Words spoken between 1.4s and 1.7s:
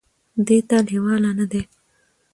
دي،